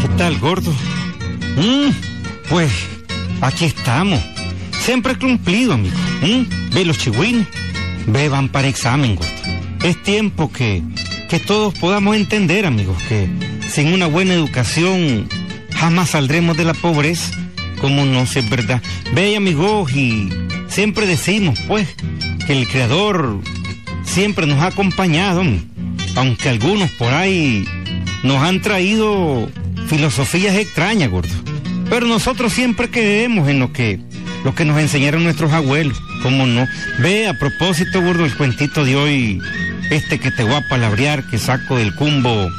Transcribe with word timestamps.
¿Qué 0.00 0.08
tal, 0.16 0.38
gordo? 0.38 0.72
Mm, 1.56 1.90
pues 2.48 2.72
aquí 3.40 3.66
estamos. 3.66 4.20
Siempre 4.80 5.16
cumplido, 5.16 5.74
amigo. 5.74 5.96
Mm, 6.22 6.72
Ve 6.74 6.84
los 6.84 6.98
chihuines. 6.98 7.46
Ve, 8.06 8.28
van 8.28 8.48
para 8.48 8.68
examen, 8.68 9.14
gordo. 9.16 9.30
Es 9.84 10.02
tiempo 10.02 10.50
que, 10.50 10.82
que 11.32 11.40
todos 11.40 11.72
podamos 11.72 12.14
entender, 12.14 12.66
amigos, 12.66 13.02
que 13.04 13.26
sin 13.66 13.94
una 13.94 14.04
buena 14.04 14.34
educación 14.34 15.26
jamás 15.74 16.10
saldremos 16.10 16.58
de 16.58 16.64
la 16.64 16.74
pobreza. 16.74 17.32
Como 17.80 18.04
no 18.04 18.20
es 18.20 18.50
verdad. 18.50 18.82
Ve, 19.14 19.34
amigos, 19.34 19.90
y 19.94 20.28
siempre 20.68 21.06
decimos, 21.06 21.58
pues, 21.66 21.88
que 22.46 22.52
el 22.52 22.68
Creador 22.68 23.40
siempre 24.04 24.46
nos 24.46 24.60
ha 24.60 24.66
acompañado, 24.66 25.42
aunque 26.16 26.50
algunos 26.50 26.90
por 26.90 27.14
ahí 27.14 27.64
nos 28.22 28.36
han 28.42 28.60
traído 28.60 29.50
filosofías 29.86 30.54
extrañas, 30.54 31.10
gordo. 31.10 31.32
Pero 31.88 32.04
nosotros 32.04 32.52
siempre 32.52 32.90
creemos 32.90 33.48
en 33.48 33.58
lo 33.58 33.72
que, 33.72 34.00
lo 34.44 34.54
que 34.54 34.66
nos 34.66 34.78
enseñaron 34.78 35.24
nuestros 35.24 35.50
abuelos. 35.52 35.98
¿Cómo 36.22 36.46
no? 36.46 36.68
Ve, 36.98 37.26
a 37.26 37.38
propósito, 37.38 38.02
gordo, 38.02 38.26
el 38.26 38.36
cuentito 38.36 38.84
de 38.84 38.96
hoy, 38.96 39.40
este 39.92 40.18
que 40.18 40.30
te 40.30 40.42
voy 40.42 40.54
a 40.54 40.68
palabrear, 40.68 41.22
que 41.24 41.38
saco 41.38 41.76
del 41.76 41.94
cumbo 41.94 42.50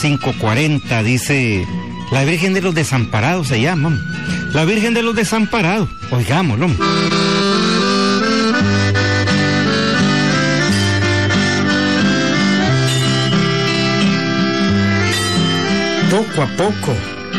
540, 0.00 1.02
dice, 1.02 1.66
la 2.12 2.24
Virgen 2.24 2.54
de 2.54 2.62
los 2.62 2.74
Desamparados 2.74 3.48
se 3.48 3.60
llama. 3.60 3.98
La 4.52 4.64
Virgen 4.64 4.94
de 4.94 5.02
los 5.02 5.16
Desamparados. 5.16 5.88
Oigámoslo. 6.10 6.68
Poco 16.10 16.42
a 16.42 16.46
poco, 16.56 16.96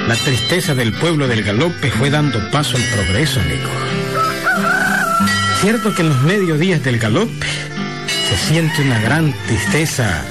la 0.07 0.15
tristeza 0.15 0.75
del 0.75 0.91
pueblo 0.93 1.27
del 1.27 1.43
galope 1.43 1.89
fue 1.91 2.09
dando 2.09 2.39
paso 2.51 2.75
al 2.75 2.83
progreso, 2.83 3.39
amigo. 3.39 3.69
Cierto 5.61 5.93
que 5.95 6.01
en 6.01 6.09
los 6.09 6.21
mediodías 6.23 6.83
del 6.83 6.99
galope 6.99 7.47
se 8.29 8.37
siente 8.37 8.83
una 8.83 8.99
gran 8.99 9.33
tristeza 9.47 10.23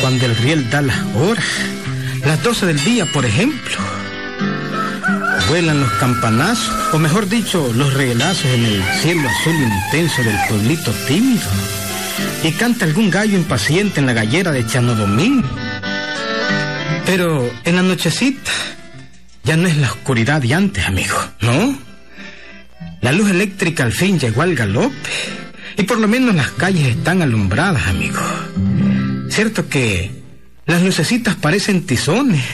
cuando 0.00 0.24
el 0.24 0.36
riel 0.36 0.70
da 0.70 0.80
las 0.80 0.98
horas, 1.14 1.44
las 2.24 2.42
12 2.42 2.66
del 2.66 2.82
día, 2.84 3.04
por 3.12 3.26
ejemplo. 3.26 3.76
Vuelan 5.48 5.80
los 5.80 5.92
campanazos, 5.92 6.94
o 6.94 6.98
mejor 6.98 7.28
dicho, 7.28 7.70
los 7.74 7.92
regalazos 7.92 8.46
en 8.46 8.64
el 8.64 8.82
cielo 9.00 9.28
azul 9.28 9.54
intenso 9.54 10.22
del 10.22 10.36
pueblito 10.48 10.90
tímido. 11.06 11.48
Y 12.42 12.52
canta 12.52 12.86
algún 12.86 13.10
gallo 13.10 13.36
impaciente 13.36 14.00
en 14.00 14.06
la 14.06 14.14
gallera 14.14 14.50
de 14.50 14.66
Chano 14.66 14.94
Domingo. 14.94 15.48
Pero 17.04 17.50
en 17.64 17.76
la 17.76 17.82
nochecita 17.82 18.50
ya 19.44 19.56
no 19.56 19.68
es 19.68 19.76
la 19.76 19.90
oscuridad 19.90 20.40
de 20.40 20.54
antes, 20.54 20.86
amigo, 20.86 21.16
¿no? 21.40 21.78
La 23.02 23.12
luz 23.12 23.30
eléctrica 23.30 23.84
al 23.84 23.92
fin 23.92 24.18
llegó 24.18 24.42
al 24.42 24.54
galope 24.54 25.47
y 25.78 25.82
por 25.84 25.98
lo 25.98 26.08
menos 26.08 26.34
las 26.34 26.50
calles 26.50 26.86
están 26.88 27.22
alumbradas, 27.22 27.86
amigo. 27.86 28.20
Cierto 29.30 29.68
que 29.68 30.10
las 30.66 30.82
lucecitas 30.82 31.36
parecen 31.36 31.86
tizones, 31.86 32.44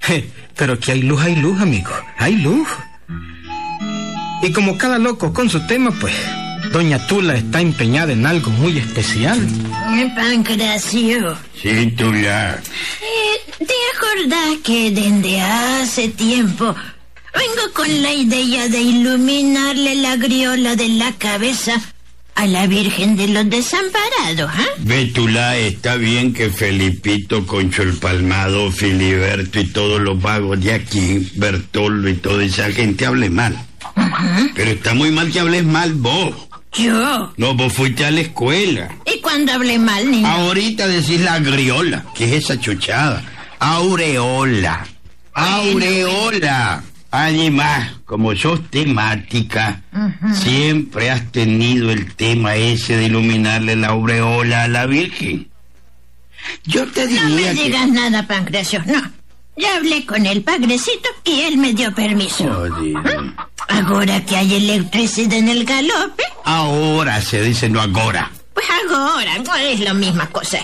pero 0.56 0.78
que 0.78 0.92
hay 0.92 1.02
luz, 1.02 1.20
hay 1.22 1.36
luz, 1.36 1.60
amigo, 1.60 1.90
hay 2.16 2.36
luz. 2.36 2.68
Y 4.42 4.52
como 4.52 4.78
cada 4.78 4.98
loco 4.98 5.32
con 5.34 5.50
su 5.50 5.66
tema, 5.66 5.90
pues 5.90 6.14
Doña 6.72 7.04
Tula 7.08 7.34
está 7.34 7.60
empeñada 7.60 8.12
en 8.12 8.24
algo 8.26 8.50
muy 8.52 8.78
especial. 8.78 9.40
Pancracio, 10.14 11.36
Sí, 11.60 11.86
Tula. 11.96 12.54
eh, 12.54 13.54
¿te 13.58 13.74
acordás 13.96 14.58
que 14.62 14.90
desde 14.92 15.40
hace 15.40 16.08
tiempo 16.08 16.66
vengo 17.34 17.72
con 17.74 18.02
la 18.02 18.12
idea 18.12 18.68
de 18.68 18.80
iluminarle 18.80 19.96
la 19.96 20.16
griola 20.16 20.76
de 20.76 20.88
la 20.90 21.12
cabeza 21.14 21.80
a 22.38 22.46
la 22.46 22.68
Virgen 22.68 23.16
de 23.16 23.26
los 23.26 23.50
Desamparados, 23.50 24.48
¿ah? 24.54 24.66
Betula, 24.78 25.56
está 25.56 25.96
bien 25.96 26.32
que 26.32 26.50
Felipito, 26.50 27.44
Concho 27.44 27.82
el 27.82 27.94
Palmado, 27.94 28.70
Filiberto 28.70 29.58
y 29.58 29.64
todos 29.64 30.00
los 30.00 30.22
vagos 30.22 30.60
de 30.60 30.72
aquí, 30.72 31.32
Bertoldo 31.34 32.08
y 32.08 32.14
toda 32.14 32.44
esa 32.44 32.70
gente 32.70 33.06
hable 33.06 33.28
mal. 33.28 33.58
Pero 34.54 34.70
está 34.70 34.94
muy 34.94 35.10
mal 35.10 35.32
que 35.32 35.40
hables 35.40 35.64
mal 35.64 35.94
vos. 35.94 36.32
Yo. 36.74 37.32
No, 37.36 37.54
vos 37.54 37.72
fuiste 37.72 38.04
a 38.04 38.12
la 38.12 38.20
escuela. 38.20 38.88
¿Y 39.04 39.20
cuando 39.20 39.52
hablé 39.52 39.80
mal, 39.80 40.08
niño? 40.08 40.28
Ahorita 40.28 40.86
decís 40.86 41.20
la 41.20 41.40
griola. 41.40 42.04
¿Qué 42.14 42.26
es 42.26 42.44
esa 42.44 42.60
chuchada? 42.60 43.20
Aureola. 43.58 44.86
Aureola. 45.32 46.84
Además, 47.10 47.92
como 48.04 48.36
sos 48.36 48.60
temática, 48.70 49.82
siempre 50.34 51.10
has 51.10 51.30
tenido 51.32 51.90
el 51.90 52.14
tema 52.14 52.54
ese 52.56 52.96
de 52.96 53.04
iluminarle 53.04 53.76
la 53.76 53.88
aureola 53.88 54.64
a 54.64 54.68
la 54.68 54.86
Virgen. 54.86 55.48
Yo 56.64 56.86
te 56.88 57.06
No 57.06 57.28
me 57.30 57.36
diría 57.36 57.54
que... 57.54 57.62
digas 57.64 57.88
nada, 57.88 58.26
Pancracio, 58.26 58.82
no. 58.86 59.00
Ya 59.56 59.76
hablé 59.76 60.06
con 60.06 60.24
el 60.26 60.42
pagrecito 60.42 61.08
y 61.24 61.40
él 61.40 61.56
me 61.58 61.72
dio 61.74 61.92
permiso. 61.94 62.44
Jodido. 62.44 63.00
Ahora 63.68 64.24
que 64.24 64.36
hay 64.36 64.54
electricidad 64.54 65.32
en 65.38 65.48
el 65.48 65.64
galope, 65.64 66.22
Ahora 66.44 67.20
se 67.20 67.42
dice 67.42 67.68
no 67.68 67.80
agora. 67.80 68.30
pues 68.54 68.66
ahora 68.92 69.38
no 69.38 69.54
es 69.56 69.80
la 69.80 69.94
misma 69.94 70.26
cosa. 70.28 70.58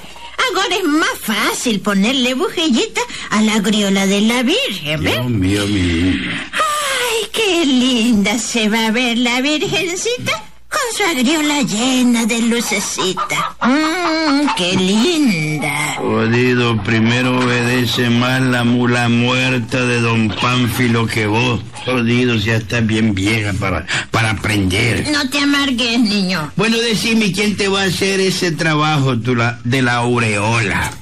Ahora 0.55 0.77
es 0.77 0.85
más 0.85 1.19
fácil 1.21 1.81
ponerle 1.81 2.35
bujellita 2.35 3.01
a 3.35 3.43
la 3.43 3.59
griola 3.59 4.07
de 4.07 4.21
la 4.21 4.43
Virgen, 4.43 5.03
¿ves? 5.03 5.13
Dios 5.15 5.29
mío, 5.31 5.67
mi 5.67 5.81
niña. 5.81 6.51
Ay, 6.53 7.29
qué 7.33 7.65
linda 7.67 8.39
se 8.39 8.69
va 8.69 8.87
a 8.87 8.91
ver 8.93 9.19
la 9.19 9.41
Virgencita 9.41 10.33
con 10.69 10.81
su 10.97 11.03
agriola 11.05 11.63
llena 11.63 12.27
de 12.27 12.41
lucecita. 12.43 13.57
Mmm, 13.63 14.47
qué 14.57 14.77
linda. 14.77 15.95
Jodido, 15.99 16.81
primero 16.85 17.39
obedece 17.41 18.09
más 18.11 18.41
la 18.41 18.63
mula 18.65 19.09
muerta 19.09 19.85
de 19.85 20.01
don 20.01 20.29
Pánfilo 20.41 21.07
que 21.07 21.27
vos. 21.27 21.61
Jodido, 21.85 22.37
ya 22.37 22.57
estás 22.57 22.87
bien 22.87 23.15
vieja 23.15 23.53
para, 23.55 23.85
para 24.13 24.31
aprender. 24.31 25.09
No 25.11 25.29
te 25.29 25.39
amargues, 25.41 25.99
niño. 26.01 26.53
Bueno, 26.57 26.77
decime, 26.79 27.33
¿quién 27.33 27.57
te 27.57 27.67
va 27.69 27.83
a 27.83 27.87
hacer 27.87 28.21
ese 28.21 28.53
trabajo 28.53 29.19
tú, 29.19 29.35
la- 29.35 29.59
de 29.65 29.83
la 29.83 29.95
aureola? 29.97 30.93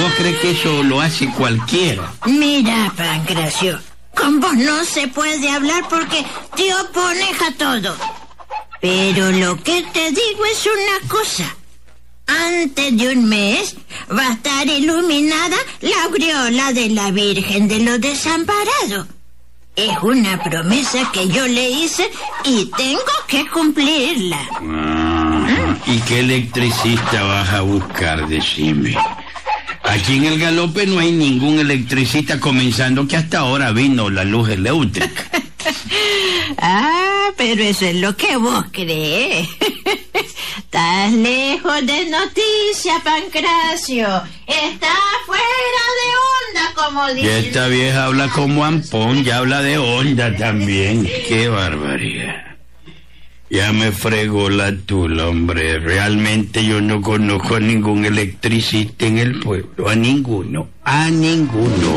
¿Vos 0.00 0.12
crees 0.18 0.38
que 0.38 0.50
eso 0.50 0.82
lo 0.82 1.00
hace 1.00 1.28
cualquiera? 1.30 2.12
Mira, 2.26 2.92
Pancracio, 2.96 3.80
con 4.14 4.40
vos 4.40 4.54
no 4.54 4.84
se 4.84 5.08
puede 5.08 5.50
hablar 5.50 5.84
porque 5.88 6.24
te 6.56 6.74
opones 6.74 7.40
a 7.42 7.52
todo. 7.56 7.96
Pero 8.80 9.32
lo 9.32 9.62
que 9.62 9.82
te 9.92 10.10
digo 10.10 10.44
es 10.50 10.66
una 10.66 11.08
cosa. 11.08 11.56
Antes 12.26 12.96
de 12.96 13.08
un 13.10 13.28
mes 13.28 13.76
va 14.10 14.28
a 14.28 14.32
estar 14.32 14.66
iluminada 14.66 15.56
la 15.80 16.04
aureola 16.04 16.72
de 16.72 16.90
la 16.90 17.10
Virgen 17.10 17.68
de 17.68 17.80
los 17.80 18.00
Desamparados. 18.00 19.06
Es 19.76 19.96
una 20.02 20.42
promesa 20.42 21.10
que 21.12 21.28
yo 21.28 21.46
le 21.46 21.70
hice 21.70 22.10
y 22.44 22.70
tengo 22.76 23.12
que 23.28 23.46
cumplirla. 23.48 24.40
Ah, 24.62 25.76
¿Y 25.86 25.98
qué 26.00 26.20
electricista 26.20 27.22
vas 27.22 27.50
a 27.50 27.60
buscar, 27.60 28.26
decime? 28.26 28.96
Aquí 29.88 30.16
en 30.16 30.24
el 30.24 30.38
galope 30.38 30.86
no 30.86 30.98
hay 30.98 31.12
ningún 31.12 31.58
electricista, 31.60 32.40
comenzando 32.40 33.06
que 33.06 33.16
hasta 33.16 33.38
ahora 33.38 33.72
vino 33.72 34.10
la 34.10 34.24
luz 34.24 34.48
eléctrica. 34.50 35.24
Ah, 36.58 37.30
pero 37.36 37.62
eso 37.62 37.84
es 37.86 37.96
lo 37.96 38.16
que 38.16 38.36
vos 38.36 38.64
crees. 38.72 39.48
Estás 40.58 41.12
lejos 41.12 41.84
de 41.86 42.06
noticia, 42.08 42.94
Pancracio. 43.04 44.06
Estás 44.46 44.96
fuera 45.26 45.84
de 46.00 46.08
onda, 46.62 46.74
como 46.74 47.10
Y 47.10 47.14
dice. 47.16 47.38
esta 47.40 47.66
vieja 47.66 48.04
habla 48.06 48.28
como 48.28 48.64
ampón, 48.64 49.22
ya 49.24 49.38
habla 49.38 49.60
de 49.60 49.76
onda 49.76 50.34
también. 50.36 51.06
Qué 51.28 51.48
barbaridad. 51.48 52.35
Ya 53.56 53.72
me 53.72 53.90
fregó 53.90 54.50
la 54.50 54.70
tula, 54.76 55.28
hombre. 55.28 55.78
Realmente 55.78 56.62
yo 56.62 56.82
no 56.82 57.00
conozco 57.00 57.54
a 57.54 57.60
ningún 57.60 58.04
electricista 58.04 59.06
en 59.06 59.16
el 59.16 59.40
pueblo. 59.40 59.88
A 59.88 59.94
ninguno. 59.94 60.68
A 60.84 61.08
ninguno. 61.08 61.96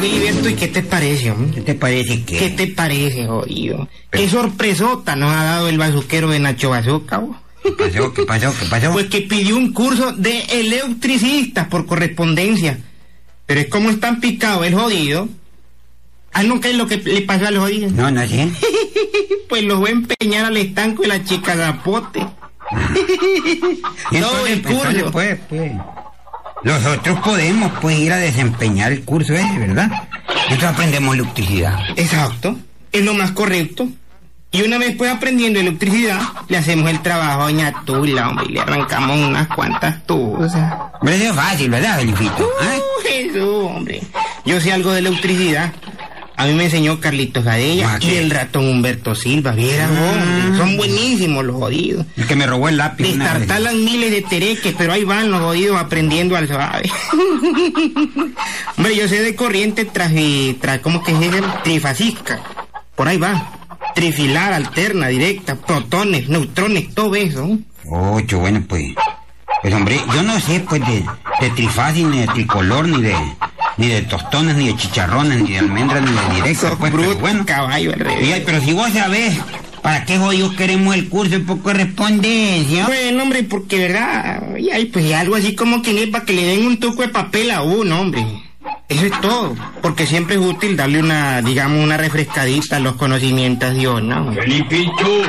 Filiberto, 0.00 0.48
¿y 0.48 0.54
qué 0.54 0.68
te 0.68 0.82
parece, 0.82 1.32
hombre? 1.32 1.56
¿Qué 1.56 1.60
te 1.62 1.74
parece 1.74 2.24
que? 2.24 2.38
¿Qué 2.38 2.50
te 2.50 2.68
parece, 2.68 3.26
jodido? 3.26 3.88
¿Qué 4.12 4.28
sorpresota 4.28 5.16
nos 5.16 5.32
ha 5.32 5.42
dado 5.42 5.68
el 5.68 5.76
bazuquero 5.76 6.30
de 6.30 6.38
Nacho 6.38 6.70
Bazooka, 6.70 7.18
vos? 7.18 7.36
¿Qué 7.64 7.72
pasó? 7.72 8.14
¿Qué 8.14 8.22
pasó? 8.22 8.54
¿Qué 8.56 8.66
pasó? 8.66 8.92
Pues 8.92 9.06
que 9.06 9.22
pidió 9.22 9.56
un 9.56 9.72
curso 9.72 10.12
de 10.12 10.38
electricistas 10.52 11.66
por 11.66 11.84
correspondencia. 11.84 12.78
Pero 13.50 13.62
es 13.62 13.66
como 13.66 13.90
están 13.90 14.20
picados 14.20 14.64
el 14.64 14.76
jodido. 14.76 15.28
Ah, 16.32 16.44
¿qué 16.62 16.70
es 16.70 16.76
lo 16.76 16.86
que 16.86 16.98
le 16.98 17.22
pasó 17.22 17.48
al 17.48 17.58
jodido? 17.58 17.90
No, 17.90 18.08
no 18.08 18.20
sé. 18.28 18.48
Pues 19.48 19.64
lo 19.64 19.80
voy 19.80 19.88
a 19.88 19.92
empeñar 19.92 20.44
al 20.44 20.56
estanco 20.56 21.02
de 21.02 21.08
la 21.08 21.24
chica 21.24 21.56
Zapote. 21.56 22.20
Todo 22.20 24.46
el 24.46 24.62
curso. 24.62 24.88
entonces, 24.88 25.10
pues, 25.10 25.40
pues, 25.48 25.72
Nosotros 26.62 27.18
podemos 27.24 27.72
pues 27.80 27.98
ir 27.98 28.12
a 28.12 28.18
desempeñar 28.18 28.92
el 28.92 29.04
curso 29.04 29.34
ese, 29.34 29.58
¿verdad? 29.58 29.90
Nosotros 30.48 30.72
aprendemos 30.72 31.16
electricidad. 31.16 31.76
Exacto, 31.96 32.56
es 32.92 33.04
lo 33.04 33.14
más 33.14 33.32
correcto. 33.32 33.88
Y 34.52 34.62
una 34.62 34.78
vez 34.78 34.94
pues 34.96 35.10
aprendiendo 35.10 35.58
electricidad, 35.58 36.20
le 36.48 36.56
hacemos 36.56 36.88
el 36.88 37.02
trabajo 37.02 37.40
a 37.40 37.44
Doña 37.46 37.82
Tula, 37.84 38.28
hombre, 38.28 38.46
y 38.48 38.52
le 38.52 38.60
arrancamos 38.60 39.18
unas 39.18 39.48
cuantas 39.48 40.06
tuzas. 40.06 40.72
Hombre, 41.00 41.16
eso 41.16 41.30
es 41.30 41.34
fácil, 41.34 41.70
¿verdad, 41.70 41.98
Felipito? 41.98 42.48
¿Ah? 42.60 42.76
Jesús, 43.02 43.64
hombre. 43.64 44.00
Yo 44.44 44.60
sé 44.60 44.72
algo 44.72 44.92
de 44.92 45.00
electricidad. 45.00 45.72
A 46.36 46.46
mí 46.46 46.54
me 46.54 46.64
enseñó 46.64 46.98
Carlitos 47.00 47.44
Gadella 47.44 47.96
Ah, 47.96 47.98
y 48.00 48.14
el 48.14 48.30
ratón 48.30 48.66
Humberto 48.66 49.14
Silva. 49.14 49.52
Vieran, 49.52 49.90
hombre, 49.90 50.56
son 50.56 50.76
buenísimos 50.78 51.44
los 51.44 51.56
jodidos. 51.56 52.06
El 52.16 52.26
que 52.26 52.34
me 52.34 52.46
robó 52.46 52.70
el 52.70 52.78
lápiz. 52.78 53.04
Destartalan 53.04 53.84
miles 53.84 54.10
de 54.10 54.22
tereques, 54.22 54.74
pero 54.78 54.94
ahí 54.94 55.04
van 55.04 55.30
los 55.30 55.40
jodidos 55.42 55.78
aprendiendo 55.78 56.36
al 56.36 56.48
suave. 56.48 56.90
Hombre, 58.76 58.96
yo 58.96 59.06
sé 59.08 59.22
de 59.22 59.34
corriente 59.34 59.84
tras, 59.84 60.12
tras 60.60 60.78
¿cómo 60.80 61.02
que 61.02 61.12
se 61.12 61.18
dice? 61.18 61.42
Trifasisca. 61.62 62.40
Por 62.96 63.08
ahí 63.08 63.18
va. 63.18 63.52
Trifilar, 63.94 64.52
alterna, 64.54 65.08
directa, 65.08 65.56
protones, 65.56 66.28
neutrones, 66.28 66.94
todo 66.94 67.14
eso. 67.16 67.58
Ocho, 67.86 68.38
bueno, 68.38 68.64
pues. 68.66 68.94
Pues, 69.62 69.74
hombre, 69.74 70.00
yo 70.14 70.22
no 70.22 70.40
sé, 70.40 70.60
pues, 70.60 70.80
de, 70.86 71.04
de 71.40 71.50
trifácil, 71.50 72.10
ni 72.10 72.20
de 72.20 72.26
tricolor, 72.28 72.88
ni 72.88 73.02
de, 73.02 73.14
ni 73.76 73.88
de 73.88 74.02
tostones, 74.02 74.56
ni 74.56 74.68
de 74.68 74.76
chicharrones, 74.76 75.42
ni 75.42 75.52
de 75.52 75.58
almendras, 75.58 76.02
ni 76.02 76.10
de 76.12 76.34
directas, 76.36 76.70
Sos 76.70 76.78
pues, 76.78 76.92
pero 76.96 77.14
bueno. 77.16 77.44
caballo. 77.44 77.92
Y, 78.22 78.32
ay, 78.32 78.42
pero 78.46 78.60
si 78.60 78.72
vos 78.72 78.90
sabés, 78.90 79.38
¿para 79.82 80.04
qué 80.04 80.18
jodidos 80.18 80.54
queremos 80.54 80.94
el 80.94 81.08
curso 81.08 81.32
de 81.32 81.40
por 81.40 81.60
correspondencia? 81.60 82.86
Bueno, 82.86 83.22
hombre, 83.22 83.42
porque 83.42 83.78
verdad, 83.78 84.56
y 84.56 84.70
hay 84.70 84.86
pues 84.86 85.12
algo 85.14 85.36
así 85.36 85.54
como 85.54 85.82
que 85.82 86.06
para 86.08 86.24
que 86.24 86.32
le 86.32 86.44
den 86.44 86.66
un 86.66 86.78
tuco 86.80 87.02
de 87.02 87.08
papel 87.08 87.50
a 87.50 87.62
uno, 87.62 88.00
hombre. 88.00 88.24
Eso 88.88 89.06
es 89.06 89.20
todo, 89.20 89.54
porque 89.80 90.06
siempre 90.06 90.34
es 90.36 90.42
útil 90.42 90.76
darle 90.76 90.98
una, 90.98 91.40
digamos, 91.42 91.82
una 91.82 91.96
refrescadita 91.96 92.76
a 92.76 92.80
los 92.80 92.96
conocimientos 92.96 93.74
de 93.74 93.88
uno, 93.88 94.24
¿no? 94.24 94.32
Felipito, 94.32 95.22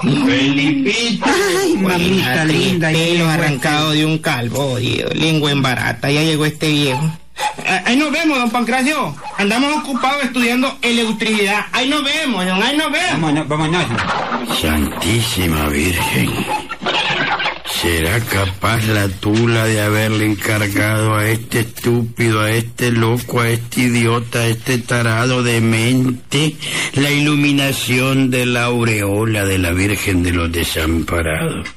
Felipito. 0.00 1.26
Ay, 1.60 1.76
mamita 1.76 2.44
linda. 2.44 2.90
Pelo 2.90 3.28
arrancado 3.28 3.90
de 3.92 4.04
un 4.06 4.18
calvo, 4.18 4.76
Dios, 4.76 5.14
lengua 5.14 5.50
en 5.50 5.62
barata, 5.62 6.10
ya 6.10 6.22
llegó 6.22 6.46
este 6.46 6.68
viejo. 6.68 7.10
Ah, 7.66 7.82
Ahí 7.86 7.96
nos 7.96 8.10
vemos, 8.10 8.38
don 8.38 8.50
Pancracio. 8.50 9.14
Andamos 9.38 9.76
ocupados 9.78 10.24
estudiando 10.24 10.76
electricidad. 10.82 11.66
Ahí 11.72 11.88
nos 11.88 12.02
vemos, 12.04 12.44
don, 12.46 12.62
ahí 12.62 12.76
nos 12.76 12.92
vemos. 12.92 13.10
Vámonos, 13.12 13.48
vámonos. 13.48 13.84
Santísima 14.60 15.68
Virgen. 15.68 16.30
¿Será 17.80 18.20
capaz 18.20 18.86
la 18.88 19.08
tula 19.08 19.64
de 19.64 19.80
haberle 19.80 20.26
encargado 20.26 21.14
a 21.14 21.26
este 21.30 21.60
estúpido, 21.60 22.42
a 22.42 22.50
este 22.50 22.90
loco, 22.90 23.40
a 23.40 23.48
este 23.48 23.80
idiota, 23.80 24.40
a 24.40 24.48
este 24.48 24.76
tarado 24.76 25.42
de 25.42 25.62
mente 25.62 26.56
la 26.92 27.10
iluminación 27.10 28.30
de 28.30 28.44
la 28.44 28.64
aureola 28.64 29.46
de 29.46 29.56
la 29.56 29.72
Virgen 29.72 30.22
de 30.22 30.32
los 30.32 30.52
Desamparados? 30.52 31.70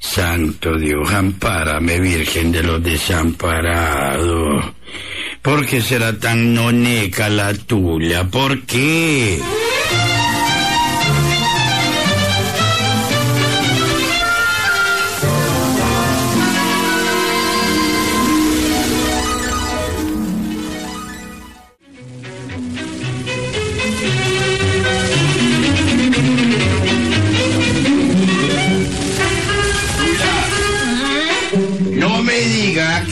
Santo 0.00 0.76
Dios, 0.76 1.08
ampárame, 1.12 2.00
Virgen 2.00 2.50
de 2.50 2.64
los 2.64 2.82
Desamparados. 2.82 4.64
¿Por 5.40 5.66
qué 5.66 5.80
será 5.80 6.18
tan 6.18 6.52
noneca 6.52 7.28
la 7.28 7.54
tula? 7.54 8.24
¿Por 8.24 8.62
qué? 8.62 9.40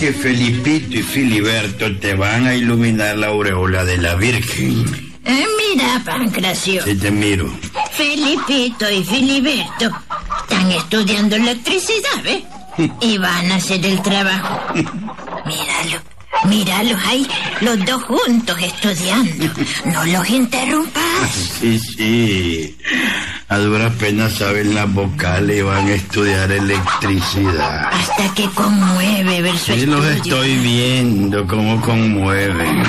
Que 0.06 0.12
Felipito 0.12 0.98
y 0.98 1.02
Filiberto 1.02 1.96
te 1.98 2.14
van 2.14 2.46
a 2.46 2.54
iluminar 2.54 3.18
la 3.18 3.26
aureola 3.26 3.84
de 3.84 3.98
la 3.98 4.14
Virgen. 4.14 4.84
Eh, 5.24 5.44
mira, 5.58 6.00
Pancracio. 6.04 6.84
Si 6.84 6.94
te 6.94 7.10
miro. 7.10 7.50
Felipito 7.90 8.88
y 8.88 9.02
Filiberto 9.02 9.90
están 10.42 10.70
estudiando 10.70 11.34
electricidad, 11.34 12.22
¿ves? 12.22 12.44
Y 13.00 13.18
van 13.18 13.50
a 13.50 13.56
hacer 13.56 13.84
el 13.84 14.00
trabajo. 14.00 14.74
Míralo, 14.74 16.00
míralos 16.44 17.00
ahí, 17.04 17.26
los 17.60 17.84
dos 17.84 18.04
juntos 18.04 18.56
estudiando. 18.62 19.52
No 19.86 20.04
los 20.04 20.30
interrumpas. 20.30 21.02
Sí, 21.58 21.80
sí. 21.80 22.76
A 23.48 23.58
duras 23.58 23.92
penas 23.94 24.32
saben 24.32 24.74
las 24.74 24.92
vocales 24.92 25.58
y 25.58 25.62
van 25.62 25.86
a 25.86 25.92
estudiar 25.92 26.50
electricidad. 26.50 27.90
Hasta 27.92 28.34
que 28.34 28.48
conmueve 28.50 29.40
ver 29.42 29.56
su 29.56 29.72
Sí, 29.72 29.86
los 29.86 30.04
estoy 30.04 30.56
viendo 30.56 31.46
cómo 31.46 31.80
conmueven. 31.80 32.82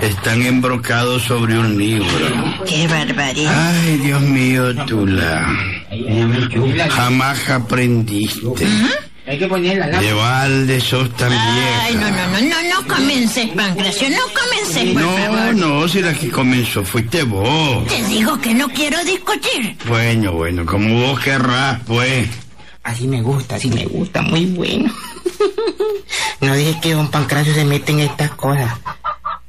Están 0.00 0.42
embrocados 0.42 1.22
sobre 1.22 1.58
un 1.58 1.76
libro. 1.76 2.06
Qué 2.64 2.86
barbaridad. 2.86 3.72
Ay, 3.82 3.96
Dios 3.98 4.22
mío, 4.22 4.86
Tula. 4.86 5.48
Jamás 6.90 7.50
aprendiste. 7.50 8.66
Hay 9.28 9.38
que 9.38 9.46
ponerla 9.48 9.86
De 10.00 10.12
balde 10.12 10.80
sos 10.80 11.12
tan 11.16 11.32
Ay, 11.32 11.94
no, 11.94 12.00
vieja. 12.00 12.26
no, 12.28 12.40
no, 12.40 12.40
no, 12.40 12.62
no 12.82 12.94
comences, 12.94 13.48
Pancracio, 13.50 14.08
no 14.10 14.16
comences, 14.32 14.92
por 14.92 15.02
No, 15.02 15.16
favor. 15.16 15.54
no, 15.56 15.88
si 15.88 16.00
la 16.00 16.14
que 16.14 16.30
comenzó 16.30 16.84
fuiste 16.84 17.24
vos. 17.24 17.86
Te 17.88 18.04
digo 18.04 18.38
que 18.40 18.54
no 18.54 18.68
quiero 18.68 19.02
discutir. 19.04 19.76
Bueno, 19.88 20.32
bueno, 20.32 20.64
como 20.64 21.06
vos 21.08 21.18
querrás, 21.20 21.80
pues. 21.86 22.28
Así 22.84 23.08
me 23.08 23.20
gusta, 23.20 23.56
así 23.56 23.68
me 23.68 23.84
gusta, 23.86 24.22
muy 24.22 24.46
bueno. 24.46 24.92
no 26.40 26.54
dejes 26.54 26.76
que 26.76 26.92
don 26.92 27.10
Pancracio 27.10 27.52
se 27.52 27.64
meta 27.64 27.90
en 27.92 28.00
estas 28.00 28.30
cosas. 28.32 28.72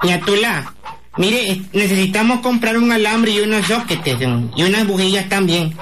Y 0.02 0.10
Atula, 0.10 0.74
mire, 1.18 1.52
es- 1.52 1.60
necesitamos 1.74 2.40
comprar 2.42 2.78
un 2.78 2.92
alambre 2.92 3.32
y 3.32 3.40
unos 3.42 3.66
soquetes 3.68 4.18
y 4.56 4.64
unas 4.64 4.88
bujías 4.88 5.30
también. 5.30 5.76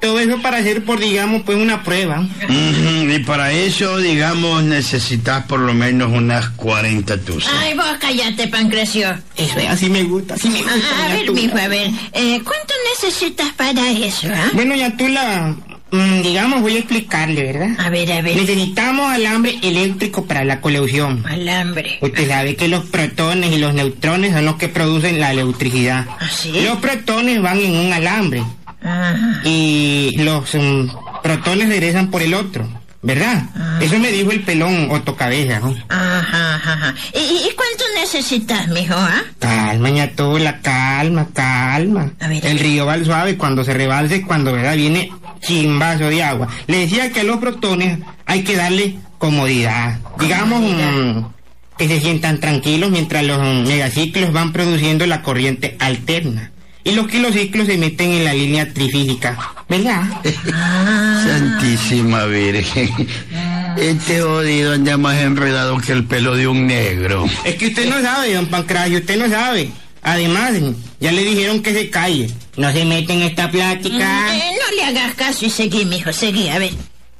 Todo 0.00 0.20
eso 0.20 0.40
para 0.40 0.58
hacer, 0.58 0.84
por 0.84 1.00
digamos, 1.00 1.42
pues 1.42 1.58
una 1.58 1.82
prueba. 1.82 2.20
Ujú, 2.20 3.10
Y 3.12 3.18
para 3.24 3.52
eso, 3.52 3.98
digamos, 3.98 4.62
necesitas 4.62 5.44
por 5.46 5.60
lo 5.60 5.74
menos 5.74 6.10
unas 6.12 6.50
40 6.50 7.18
tuzas. 7.22 7.52
Ay, 7.60 7.74
vos 7.74 7.86
cállate, 8.00 8.46
Pancracio. 8.48 9.08
Eso 9.36 9.58
es, 9.58 9.68
así 9.68 9.90
me 9.90 10.04
gusta, 10.04 10.34
así 10.34 10.48
me 10.50 10.62
gusta. 10.62 10.78
Ah, 10.98 11.04
a 11.10 11.14
ver, 11.14 11.32
mijo, 11.32 11.56
a 11.58 11.68
ver, 11.68 11.88
eh, 12.12 12.40
¿cuánto 12.44 12.74
necesitas 12.94 13.52
para 13.54 13.90
eso, 13.90 14.28
ah? 14.32 14.50
Bueno, 14.52 14.74
Yatula, 14.76 15.56
mm, 15.90 16.22
digamos, 16.22 16.60
voy 16.62 16.76
a 16.76 16.78
explicarle, 16.78 17.42
¿verdad? 17.52 17.70
A 17.78 17.90
ver, 17.90 18.12
a 18.12 18.22
ver. 18.22 18.36
Necesitamos 18.36 19.10
alambre 19.12 19.58
eléctrico 19.62 20.26
para 20.26 20.44
la 20.44 20.60
colección. 20.60 21.24
Alambre. 21.26 21.98
Usted 22.00 22.28
sabe 22.28 22.54
que 22.56 22.68
los 22.68 22.84
protones 22.86 23.52
y 23.52 23.58
los 23.58 23.74
neutrones 23.74 24.32
son 24.32 24.44
los 24.44 24.56
que 24.56 24.68
producen 24.68 25.18
la 25.20 25.32
electricidad. 25.32 26.06
¿Ah, 26.20 26.28
sí? 26.30 26.52
Los 26.64 26.78
protones 26.78 27.42
van 27.42 27.58
en 27.58 27.76
un 27.76 27.92
alambre 27.92 28.42
Y 29.44 30.14
los 30.18 30.54
mm, 30.54 30.86
protones 31.22 31.68
regresan 31.68 32.10
por 32.10 32.22
el 32.22 32.34
otro, 32.34 32.68
¿verdad? 33.02 33.44
Ah. 33.56 33.78
Eso 33.80 33.98
me 33.98 34.10
dijo 34.10 34.30
el 34.30 34.42
pelón 34.42 34.88
Otto 34.90 35.16
Cabeza, 35.16 35.60
¿no? 35.60 35.74
Ajá, 35.88 36.54
ajá, 36.54 36.72
ajá. 36.72 36.94
¿Y, 37.14 37.18
y 37.18 37.50
cuánto 37.54 37.84
necesitas, 38.00 38.68
mijo, 38.68 38.94
ah? 38.96 39.22
Calma, 39.38 39.90
ñatola, 39.90 40.60
calma, 40.60 41.26
calma. 41.32 42.12
A 42.20 42.28
ver, 42.28 42.44
el 42.46 42.58
río 42.58 42.86
va 42.86 42.94
al 42.94 43.04
suave 43.04 43.36
cuando 43.36 43.64
se 43.64 43.74
rebalse, 43.74 44.22
cuando 44.22 44.52
¿verdad? 44.52 44.76
viene 44.76 45.10
chimbazo 45.40 46.08
de 46.08 46.22
agua. 46.22 46.48
Le 46.66 46.78
decía 46.78 47.10
que 47.12 47.20
a 47.20 47.24
los 47.24 47.38
protones 47.38 47.98
hay 48.26 48.42
que 48.42 48.56
darle 48.56 48.98
comodidad. 49.18 49.98
Digamos 50.18 50.60
mm, 50.62 51.24
que 51.76 51.88
se 51.88 52.00
sientan 52.00 52.40
tranquilos 52.40 52.90
mientras 52.90 53.24
los 53.24 53.38
mm, 53.40 53.66
megaciclos 53.68 54.32
van 54.32 54.52
produciendo 54.52 55.06
la 55.06 55.22
corriente 55.22 55.76
alterna. 55.78 56.50
Y 56.88 56.92
los 56.92 57.06
kilociclos 57.06 57.66
se 57.66 57.76
meten 57.76 58.12
en 58.12 58.24
la 58.24 58.32
línea 58.32 58.72
trifísica. 58.72 59.36
¿Verdad? 59.68 60.04
Santísima 61.26 62.24
Virgen. 62.24 62.88
Este 63.76 64.22
jodido 64.22 64.72
anda 64.72 64.96
más 64.96 65.18
enredado 65.18 65.76
que 65.78 65.92
el 65.92 66.04
pelo 66.04 66.34
de 66.34 66.48
un 66.48 66.66
negro. 66.66 67.26
Es 67.44 67.56
que 67.56 67.66
usted 67.66 67.90
no 67.90 68.00
sabe, 68.00 68.32
don 68.32 68.46
Pancracio, 68.46 69.00
usted 69.00 69.18
no 69.18 69.28
sabe. 69.28 69.70
Además, 70.02 70.54
ya 70.98 71.12
le 71.12 71.24
dijeron 71.24 71.62
que 71.62 71.74
se 71.74 71.90
calle. 71.90 72.30
No 72.56 72.72
se 72.72 72.86
mete 72.86 73.12
en 73.12 73.22
esta 73.22 73.50
plática. 73.50 74.34
Eh, 74.34 74.52
no 74.58 74.76
le 74.76 74.84
hagas 74.84 75.14
caso 75.14 75.44
y 75.44 75.50
seguí, 75.50 75.84
mijo, 75.84 76.10
seguí. 76.14 76.48
A 76.48 76.58
ver, 76.58 76.72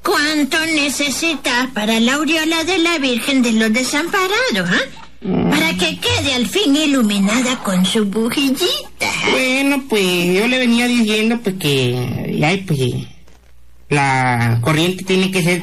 ¿cuánto 0.03 0.59
necesitas 0.65 1.69
para 1.75 2.01
la 2.01 2.15
aureola 2.15 2.65
de 2.65 2.79
la 2.79 2.97
Virgen 2.99 3.43
de 3.43 3.53
los 3.53 3.71
Desamparados, 3.71 4.71
ah? 4.71 5.08
Para 5.21 5.75
que 5.77 5.99
quede 5.99 6.35
al 6.35 6.47
fin 6.47 6.77
iluminada 6.77 7.59
con 7.65 7.85
su 7.85 8.05
bujillita. 8.05 9.11
Bueno, 9.33 9.83
pues 9.89 10.05
yo 10.35 10.47
le 10.47 10.59
venía 10.59 10.87
diciendo 10.87 11.41
pues 11.43 11.57
que 11.59 12.41
ay, 12.45 12.59
pues, 12.59 12.81
la 13.89 14.59
corriente 14.61 15.05
tiene 15.05 15.31
que 15.31 15.43
ser 15.43 15.63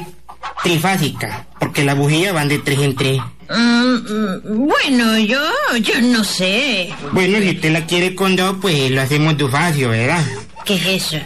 trifásica, 0.62 1.46
porque 1.58 1.84
las 1.84 1.96
bujías 1.96 2.34
van 2.34 2.48
de 2.48 2.58
tres 2.58 2.80
en 2.80 2.96
tres. 2.96 3.20
Mm, 3.48 3.94
mm, 3.94 4.66
bueno, 4.66 5.18
yo, 5.18 5.40
yo 5.80 6.00
no 6.02 6.24
sé. 6.24 6.90
Bueno, 7.12 7.38
si 7.38 7.50
usted 7.50 7.72
la 7.72 7.86
quiere 7.86 8.14
con 8.14 8.36
dos, 8.36 8.56
pues 8.60 8.90
lo 8.90 9.00
hacemos 9.00 9.38
dufacio, 9.38 9.90
¿verdad? 9.90 10.24
¿Qué 10.64 10.74
es 10.74 10.86
eso? 10.86 11.24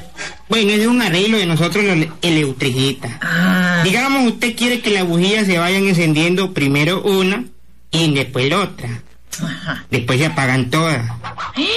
Bueno, 0.49 0.71
es 0.73 0.87
un 0.87 1.01
arreglo 1.01 1.39
de 1.39 1.47
nosotros 1.47 1.85
los 1.85 2.07
electricistas. 2.21 3.13
Ah, 3.23 3.81
Digamos, 3.83 4.33
usted 4.33 4.55
quiere 4.55 4.81
que 4.81 4.91
las 4.91 5.07
bujías 5.07 5.47
se 5.47 5.59
vayan 5.59 5.89
encendiendo 5.89 6.53
primero 6.53 7.03
una 7.03 7.45
y 7.90 8.12
después 8.14 8.49
la 8.49 8.61
otra. 8.61 9.02
ajá. 9.42 9.85
Después 9.90 10.18
se 10.18 10.26
apagan 10.26 10.70
todas. 10.70 11.02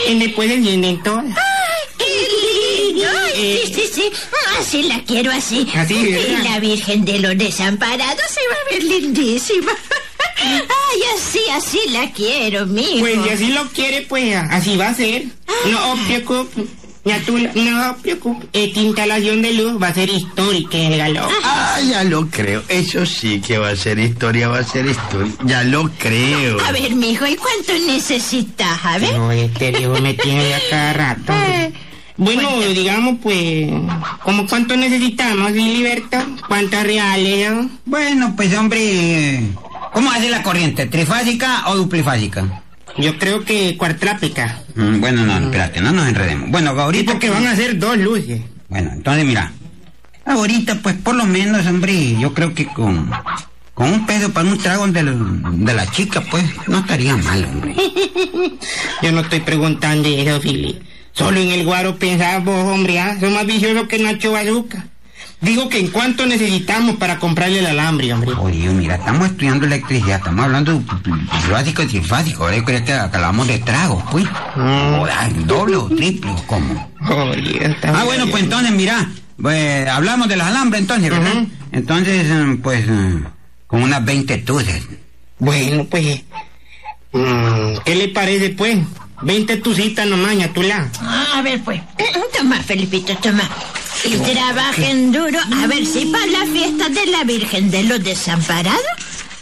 Y 0.10 0.20
después 0.20 0.50
se 0.50 0.56
encienden 0.56 1.02
todas. 1.04 1.26
¡Qué 1.98 2.94
lindo! 2.94 3.08
Ay, 3.36 3.62
sí, 3.66 3.74
sí, 3.74 3.90
sí. 3.94 4.12
Así 4.60 4.84
la 4.84 5.04
quiero 5.04 5.32
así. 5.32 5.68
Así. 5.76 5.96
Y 5.96 6.44
la 6.44 6.60
Virgen 6.60 7.06
de 7.06 7.20
los 7.20 7.38
Desamparados 7.38 8.26
se 8.30 8.42
va 8.48 8.56
a 8.56 8.72
ver 8.72 8.84
lindísima. 8.84 9.72
Ay, 10.38 11.00
así, 11.16 11.40
así 11.52 11.80
la 11.90 12.12
quiero, 12.12 12.66
mijo. 12.66 13.00
Pues 13.00 13.18
si 13.24 13.30
así 13.30 13.48
lo 13.48 13.68
quiere, 13.70 14.02
pues 14.02 14.36
así 14.36 14.76
va 14.78 14.90
a 14.90 14.94
ser. 14.96 15.24
No 15.72 15.94
os 15.94 16.00
Ñatula, 17.06 17.52
no 17.54 17.98
preocupe. 18.02 18.48
Esta 18.54 18.80
instalación 18.80 19.42
de 19.42 19.54
luz 19.54 19.82
va 19.82 19.88
a 19.90 19.94
ser 19.94 20.10
histórica 20.10 20.78
en 20.78 20.94
el 20.94 20.98
galón. 21.00 21.30
Ah, 21.44 21.78
ya 21.86 22.04
lo 22.06 22.28
creo. 22.30 22.64
Eso 22.70 23.06
sí 23.06 23.42
que 23.42 23.58
va 23.58 23.70
a 23.70 23.76
ser 23.76 24.00
historia, 24.00 24.48
va 24.48 24.60
a 24.60 24.64
ser 24.64 24.86
historia. 24.86 25.34
Ya 25.44 25.64
lo 25.64 25.90
creo. 25.98 26.58
A 26.66 26.72
ver, 26.72 26.96
mijo, 26.96 27.26
¿y 27.28 27.36
cuánto 27.36 27.74
necesitas? 27.86 28.80
A 28.86 28.98
ver. 29.00 29.16
No, 29.18 29.32
este 29.34 29.72
viejo 29.72 30.00
me 30.00 30.14
tiene 30.14 30.50
ya 30.50 30.60
cada 30.70 30.94
rato. 30.94 31.34
Eh, 31.46 31.74
Bueno, 32.16 32.48
digamos, 32.76 33.16
pues, 33.24 33.70
¿como 34.24 34.46
cuánto 34.48 34.78
necesitamos, 34.78 35.52
Filiberto? 35.52 36.18
¿Cuántos 36.48 36.84
reales? 36.84 37.50
no? 37.52 37.70
Bueno, 37.86 38.34
pues 38.36 38.56
hombre, 38.56 39.42
¿cómo 39.94 40.12
hace 40.12 40.30
la 40.30 40.44
corriente? 40.44 40.86
¿Trifásica 40.86 41.64
o 41.70 41.76
duplifásica? 41.76 42.62
Yo 42.98 43.18
creo 43.18 43.44
que 43.44 43.76
cuartrápica. 43.78 44.60
Mm, 44.76 45.00
bueno, 45.00 45.26
no, 45.26 45.38
espérate, 45.46 45.82
no 45.82 45.92
nos 45.92 46.08
enredemos. 46.08 46.50
Bueno, 46.52 46.74
Sí, 46.74 46.80
ahorita 46.80 47.12
porque 47.14 47.30
van 47.30 47.48
a 47.48 47.56
ser 47.56 47.78
dos 47.80 47.98
luces. 47.98 48.42
Bueno, 48.70 48.92
entonces 48.94 49.26
mira, 49.26 49.52
ahorita 50.26 50.76
pues 50.82 50.96
por 50.96 51.16
lo 51.16 51.26
menos, 51.26 51.66
hombre, 51.66 52.16
yo 52.20 52.34
creo 52.34 52.54
que 52.54 52.66
con, 52.68 53.10
con 53.74 53.92
un 53.92 54.06
peso 54.06 54.32
para 54.32 54.48
un 54.48 54.58
trago 54.58 54.88
del- 54.88 55.66
de 55.66 55.74
la 55.74 55.90
chica, 55.92 56.22
pues 56.22 56.44
no 56.68 56.80
estaría 56.80 57.16
mal, 57.18 57.44
hombre. 57.46 57.76
Yo 59.02 59.12
no 59.12 59.22
estoy 59.22 59.40
preguntando 59.42 60.08
eso, 60.08 60.40
Fili. 60.40 60.80
Solo 61.14 61.40
en 61.40 61.50
el 61.50 61.66
guaro 61.66 61.96
pensás 61.98 62.44
vos, 62.44 62.64
hombre, 62.66 63.00
¿ah? 63.00 63.18
Son 63.20 63.34
más 63.34 63.46
viciosos 63.46 63.88
que 63.88 64.00
Nacho 64.00 64.32
Bazooka. 64.32 64.86
Digo 65.44 65.68
que 65.68 65.78
en 65.78 65.88
cuánto 65.90 66.26
necesitamos 66.26 66.96
para 66.96 67.20
comprarle 67.20 67.60
el 67.60 67.66
alambre, 67.66 68.14
hombre. 68.14 68.32
Oye, 68.40 68.70
mira, 68.70 68.96
estamos 68.96 69.28
estudiando 69.28 69.66
electricidad, 69.66 70.20
estamos 70.20 70.46
hablando 70.46 70.72
de 70.72 71.52
básico 71.52 71.84
y 71.84 71.88
trifásico, 71.88 72.44
ahora 72.46 72.56
yo 72.56 72.64
creía 72.64 72.86
que 72.86 72.94
hablamos 72.94 73.48
de 73.48 73.60
tragos, 73.60 74.02
pues. 74.10 74.24
Mm. 74.56 75.00
O 75.00 75.08
doble 75.46 75.76
o 75.76 75.88
triple, 75.90 76.32
cómo. 76.48 76.90
Oye, 77.10 77.66
está 77.66 77.90
Ah, 77.90 78.06
bueno, 78.06 78.28
pues 78.28 78.44
entonces, 78.44 78.72
mira, 78.72 79.10
pues, 79.42 79.86
hablamos 79.90 80.30
de 80.30 80.38
las 80.38 80.48
alambres 80.48 80.80
entonces, 80.82 81.10
¿verdad? 81.10 81.44
Entonces, 81.74 82.26
eh, 82.26 82.60
pues, 82.64 82.86
eh, 82.88 83.24
con 83.68 83.84
unas 83.84 84.06
20 84.06 84.38
tuces. 84.38 84.82
Bueno, 85.40 85.86
pues... 85.92 86.24
mm, 87.12 87.80
¿Qué 87.84 87.96
le 87.96 88.08
parece, 88.08 88.52
pues? 88.52 88.78
Vente 89.24 89.58
tu 89.58 89.74
cita 89.74 90.06
nomás, 90.06 90.36
ñatula. 90.36 90.90
A 91.36 91.42
ver, 91.42 91.62
pues. 91.62 91.82
Toma, 92.38 92.62
Felipito, 92.62 93.14
toma. 93.18 93.44
Y 94.06 94.18
trabajen 94.18 95.12
duro 95.12 95.40
a 95.64 95.68
ver 95.68 95.86
si 95.86 96.06
para 96.08 96.26
la 96.28 96.46
fiesta 96.46 96.90
de 96.90 97.06
la 97.08 97.24
Virgen 97.24 97.72
de 97.72 97.84
los 97.84 98.04
Desamparados 98.04 98.82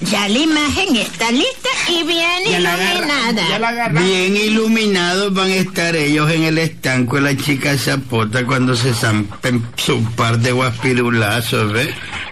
ya 0.01 0.27
la 0.27 0.39
imagen 0.39 0.95
está 0.95 1.31
lista 1.31 1.69
y 1.87 2.01
bien 2.03 2.43
Ya 2.49 2.59
iluminada. 2.59 3.47
ya 3.49 3.59
la 3.59 3.67
agarra. 3.69 4.01
Bien 4.01 4.35
iluminados 4.35 5.31
van 5.33 5.51
a 5.51 5.55
estar 5.55 5.95
ellos 5.95 6.31
en 6.31 6.43
el 6.43 6.57
estanco 6.57 7.17
de 7.17 7.21
la 7.21 7.37
chica 7.37 7.77
Zapota 7.77 8.43
cuando 8.45 8.75
se 8.75 8.93
zampen 8.95 9.63
su 9.77 10.03
par 10.15 10.39
de 10.39 10.51
guaspirulazos, 10.53 11.71
¿ves? 11.71 11.89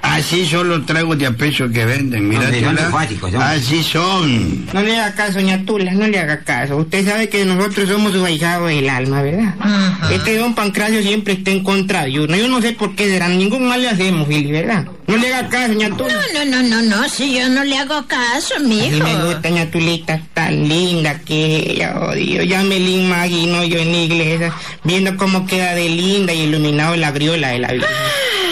Así 0.09 0.45
son 0.45 0.69
los 0.69 0.85
tragos 0.85 1.17
de 1.19 1.27
a 1.27 1.31
peso 1.31 1.69
que 1.69 1.85
venden, 1.85 2.27
mira. 2.27 2.49
Son. 2.59 3.41
Así 3.41 3.83
son. 3.83 4.65
No 4.73 4.81
le 4.81 4.97
haga 4.97 5.13
caso, 5.13 5.39
ñatula, 5.39 5.91
no 5.93 6.07
le 6.07 6.17
haga 6.19 6.39
caso. 6.43 6.77
Usted 6.77 7.05
sabe 7.05 7.29
que 7.29 7.45
nosotros 7.45 7.87
somos 7.87 8.13
sus 8.13 8.25
ahijados 8.25 8.69
del 8.69 8.89
alma, 8.89 9.21
¿verdad? 9.21 9.53
Ajá. 9.59 10.13
Este 10.13 10.37
don 10.37 10.55
Pancracio 10.55 11.01
siempre 11.03 11.33
está 11.33 11.51
en 11.51 11.63
contra 11.63 12.05
de 12.05 12.19
uno. 12.19 12.35
Yo 12.35 12.47
no 12.47 12.59
sé 12.59 12.73
por 12.73 12.95
qué 12.95 13.05
será. 13.05 13.27
Ningún 13.29 13.67
mal 13.67 13.81
le 13.81 13.89
hacemos, 13.89 14.27
Fili, 14.27 14.51
¿verdad? 14.51 14.87
No 15.05 15.17
le 15.17 15.33
haga 15.33 15.47
caso, 15.47 15.73
ñatula. 15.73 16.13
No, 16.33 16.45
no, 16.45 16.61
no, 16.61 16.63
no, 16.63 16.81
no, 16.81 17.09
si 17.09 17.37
yo 17.37 17.47
no 17.47 17.63
le 17.63 17.77
hago 17.77 18.05
caso, 18.07 18.59
mijo. 18.61 19.03
me 19.03 19.25
gusta 19.25 19.49
ñatulita 19.49 20.21
tan 20.33 20.67
linda 20.67 21.19
que 21.19 21.71
ella, 21.71 21.95
oh 22.01 22.13
Dios. 22.13 22.47
Ya 22.47 22.63
me 22.63 22.79
la 22.79 22.89
imagino 22.89 23.63
yo 23.63 23.77
en 23.77 23.91
la 23.91 23.97
iglesia, 23.99 24.53
viendo 24.83 25.15
cómo 25.17 25.45
queda 25.45 25.75
de 25.75 25.87
linda 25.87 26.33
y 26.33 26.41
iluminado 26.41 26.95
la 26.95 27.11
griola 27.11 27.49
de 27.49 27.59
la 27.59 27.73
vida. 27.73 27.87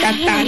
Tatán. 0.00 0.46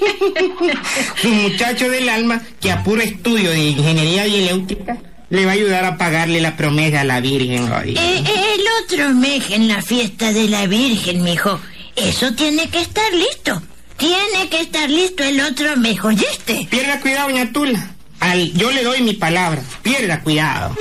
Su 1.20 1.28
muchacho 1.28 1.88
del 1.88 2.08
alma, 2.08 2.42
que 2.60 2.70
a 2.70 2.82
puro 2.82 3.02
estudio 3.02 3.50
de 3.50 3.58
ingeniería 3.70 4.24
eléctrica, 4.24 4.98
le 5.30 5.44
va 5.44 5.52
a 5.52 5.54
ayudar 5.54 5.84
a 5.84 5.96
pagarle 5.96 6.40
la 6.40 6.56
promesa 6.56 7.02
a 7.02 7.04
la 7.04 7.20
Virgen. 7.20 7.70
oh 7.72 7.80
Dios. 7.82 7.98
Eh, 8.00 8.24
el 8.54 8.64
otro 8.84 9.14
mes 9.14 9.50
en 9.50 9.68
la 9.68 9.80
fiesta 9.82 10.32
de 10.32 10.48
la 10.48 10.66
Virgen, 10.66 11.22
mijo. 11.22 11.60
Eso 11.96 12.32
tiene 12.34 12.68
que 12.68 12.80
estar 12.80 13.12
listo. 13.12 13.62
Tiene 13.96 14.48
que 14.50 14.60
estar 14.62 14.88
listo 14.88 15.22
el 15.22 15.40
otro 15.40 15.76
mes, 15.76 16.02
¿oíste? 16.02 16.66
Pierda 16.70 17.00
cuidado, 17.00 17.28
ñatula. 17.30 17.94
Al, 18.18 18.52
yo 18.54 18.70
le 18.70 18.82
doy 18.82 19.02
mi 19.02 19.12
palabra. 19.12 19.62
Pierda 19.82 20.20
cuidado. 20.22 20.74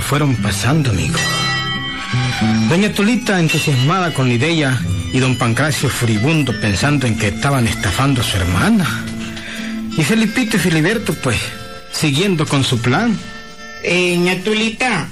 Fueron 0.00 0.36
pasando, 0.36 0.90
amigo. 0.90 1.18
Doña 2.68 2.92
Tulita 2.92 3.38
entusiasmada 3.40 4.12
con 4.14 4.28
la 4.28 4.34
idea 4.34 4.80
y 5.12 5.18
don 5.18 5.36
Pancracio 5.36 5.88
furibundo 5.88 6.52
pensando 6.60 7.06
en 7.06 7.16
que 7.18 7.28
estaban 7.28 7.66
estafando 7.66 8.20
a 8.20 8.24
su 8.24 8.36
hermana. 8.36 8.86
Y 9.96 10.02
Felipito 10.04 10.56
y 10.56 10.60
Filiberto, 10.60 11.12
pues, 11.14 11.38
siguiendo 11.92 12.46
con 12.46 12.62
su 12.64 12.78
plan. 12.80 13.18
Eh, 13.82 14.16
ñatulita, 14.16 15.08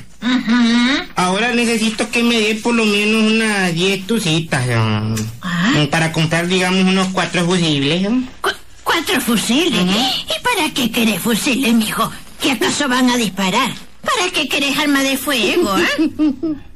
ahora 1.17 1.53
necesito 1.55 2.09
que 2.11 2.23
me 2.23 2.41
dé 2.41 2.55
por 2.57 2.75
lo 2.75 2.85
menos 2.85 3.33
unas 3.33 3.73
10 3.75 4.07
tucitas 4.07 4.67
um, 4.69 5.15
Ah. 5.43 5.87
para 5.91 6.13
comprar, 6.13 6.47
digamos, 6.49 6.81
unos 6.85 7.09
cuatro 7.09 7.45
fusibles. 7.45 8.07
Cu- 8.41 8.51
cuatro 8.85 9.21
fusiles. 9.21 9.73
¿Y 9.85 10.43
para 10.43 10.71
qué 10.75 10.91
querés 10.91 11.21
fusiles, 11.21 11.75
mijo? 11.75 12.11
¿Que 12.41 12.53
acaso 12.53 12.89
van 12.89 13.11
a 13.11 13.17
disparar? 13.17 13.71
¿Para 14.19 14.33
qué 14.33 14.49
querés 14.49 14.79
arma 14.79 15.03
de 15.03 15.17
fuego, 15.17 15.71
ah? 15.71 15.87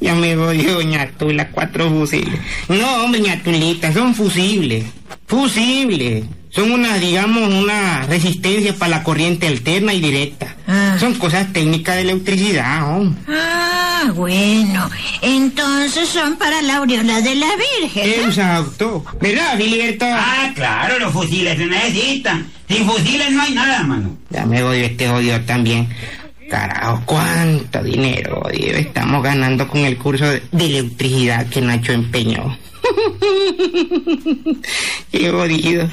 Ya 0.00 0.14
me 0.16 0.34
voy 0.34 0.62
yo, 0.62 0.82
ñatula, 0.82 1.48
cuatro 1.50 1.88
fusiles. 1.88 2.40
No, 2.68 3.04
hombre, 3.04 3.20
ñatulita, 3.20 3.92
son 3.92 4.14
fusibles. 4.14 4.84
Fusibles. 5.26 6.24
Son 6.50 6.70
unas, 6.70 7.00
digamos, 7.00 7.48
una 7.48 8.02
resistencia 8.02 8.74
para 8.74 8.96
la 8.98 9.02
corriente 9.04 9.46
alterna 9.46 9.94
y 9.94 10.00
directa. 10.00 10.56
Ah. 10.66 10.96
Son 10.98 11.14
cosas 11.14 11.50
técnicas 11.52 11.94
de 11.96 12.02
electricidad, 12.02 12.94
hombre. 12.94 13.22
Ah, 13.28 14.10
bueno. 14.14 14.90
Entonces 15.22 16.08
son 16.08 16.36
para 16.36 16.60
la 16.60 16.78
aureola 16.78 17.20
de 17.22 17.34
la 17.36 17.48
Virgen. 17.80 18.10
¿no? 18.22 18.28
Exacto. 18.28 19.04
¿Verdad, 19.20 19.56
Filiberto? 19.56 20.04
Ah, 20.08 20.50
claro, 20.54 20.98
los 20.98 21.12
fusiles 21.12 21.56
se 21.56 21.66
necesitan. 21.66 22.46
Sin 22.68 22.86
fusiles 22.86 23.30
no 23.30 23.42
hay 23.42 23.52
nada, 23.54 23.82
mano. 23.84 24.16
Ya 24.28 24.44
me 24.44 24.62
odio 24.62 24.84
este 24.84 25.08
odio 25.08 25.40
también. 25.42 25.88
Carajo, 26.52 27.02
cuánto 27.06 27.82
dinero, 27.82 28.42
Dios, 28.52 28.76
estamos 28.76 29.22
ganando 29.22 29.66
con 29.66 29.86
el 29.86 29.96
curso 29.96 30.26
de, 30.26 30.42
electricidad 30.52 31.46
que 31.46 31.62
Nacho 31.62 31.92
empeñó. 31.92 32.58
Qué 35.10 35.30
jodido. 35.30 35.88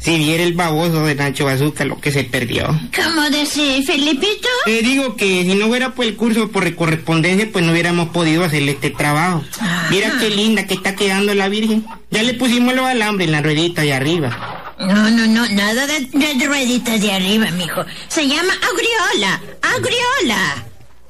Si 0.00 0.18
viera 0.18 0.42
el 0.42 0.54
baboso 0.54 1.06
de 1.06 1.14
Nacho 1.14 1.44
Bazooka 1.44 1.84
lo 1.84 2.00
que 2.00 2.10
se 2.10 2.24
perdió. 2.24 2.66
¿Cómo 2.92 3.30
decís, 3.30 3.86
Felipito? 3.86 4.48
Te 4.64 4.82
digo 4.82 5.14
que 5.14 5.44
si 5.44 5.54
no 5.54 5.68
fuera 5.68 5.94
por 5.94 6.06
el 6.06 6.16
curso 6.16 6.50
por 6.50 6.74
correspondencia, 6.74 7.48
pues 7.52 7.64
no 7.64 7.70
hubiéramos 7.70 8.08
podido 8.08 8.42
hacerle 8.42 8.72
este 8.72 8.90
trabajo. 8.90 9.44
Mira 9.90 10.12
qué 10.18 10.30
linda 10.30 10.66
que 10.66 10.74
está 10.74 10.96
quedando 10.96 11.34
la 11.34 11.48
Virgen. 11.48 11.86
Ya 12.10 12.24
le 12.24 12.34
pusimos 12.34 12.74
los 12.74 12.86
alambres 12.86 13.28
en 13.28 13.32
la 13.32 13.42
ruedita 13.42 13.82
de 13.82 13.94
arriba. 13.94 14.55
No, 14.78 15.10
no, 15.10 15.26
no, 15.26 15.48
nada 15.48 15.86
de, 15.86 16.00
de 16.00 16.46
rueditas 16.46 17.00
de 17.00 17.12
arriba, 17.12 17.50
mijo. 17.52 17.84
Se 18.08 18.26
llama 18.28 18.52
agriola, 18.52 19.40
agriola. 19.62 20.64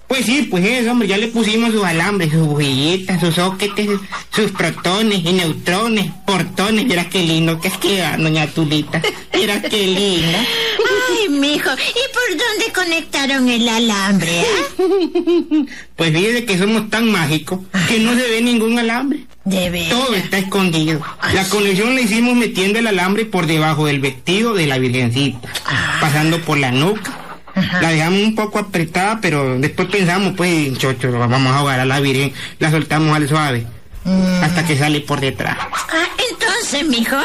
Pues 0.07 0.25
sí, 0.25 0.43
pues 0.49 0.65
eso, 0.65 0.93
hombre, 0.93 1.09
ya 1.09 1.19
le 1.19 1.27
pusimos 1.27 1.73
sus 1.73 1.83
alambres, 1.83 2.31
sus 2.31 2.47
bujillitas, 2.47 3.19
sus 3.21 3.35
soquetes, 3.35 3.89
sus 4.33 4.53
protones 4.53 5.19
y 5.25 5.33
neutrones, 5.33 6.13
portones. 6.25 6.87
Mira 6.87 7.09
qué 7.09 7.25
lindo 7.25 7.61
que 7.61 7.67
es 7.69 7.77
quedando, 7.79 8.29
doña 8.29 8.47
Tulita. 8.47 9.03
Mira 9.35 9.61
qué 9.63 9.85
linda. 9.85 10.39
Ay, 11.11 11.29
mijo, 11.29 11.71
¿y 11.73 12.15
por 12.15 12.39
dónde 12.39 12.73
conectaron 12.73 13.49
el 13.49 13.69
alambre? 13.69 14.43
ah? 14.43 14.83
Pues 15.97 16.13
fíjese 16.13 16.45
que 16.45 16.57
somos 16.57 16.89
tan 16.89 17.11
mágicos 17.11 17.59
que 17.89 17.99
no 17.99 18.15
se 18.15 18.29
ve 18.29 18.41
ningún 18.43 18.79
alambre. 18.79 19.27
De. 19.47 19.87
Todo 19.89 20.13
está 20.17 20.39
escondido. 20.39 21.01
La 21.33 21.45
conexión 21.45 21.95
la 21.95 22.01
hicimos 22.01 22.35
metiendo 22.35 22.81
el 22.81 22.87
alambre 22.89 23.25
por 23.25 23.47
debajo 23.47 23.87
del 23.87 24.01
vestido 24.01 24.55
de 24.55 24.67
la 24.67 24.77
virgencita, 24.79 25.49
pasando 26.01 26.41
por 26.41 26.59
la 26.59 26.73
nuca. 26.73 27.13
La 27.81 27.91
dejamos 27.91 28.21
un 28.21 28.35
poco 28.35 28.59
apretada, 28.59 29.21
pero 29.23 29.57
después 29.59 29.89
pensamos, 29.89 30.35
pues, 30.37 30.77
chocho, 30.79 31.13
vamos 31.13 31.53
a 31.53 31.59
ahogar 31.59 31.79
a 31.79 31.87
la 31.87 32.01
virgen, 32.01 32.33
la 32.59 32.73
soltamos 32.73 33.17
al 33.17 33.29
suave, 33.29 33.67
hasta 34.43 34.67
que 34.67 34.77
sale 34.77 35.01
por 35.01 35.21
detrás. 35.21 35.57
Ah, 35.61 36.09
entonces, 36.29 36.85
mijo, 36.89 37.17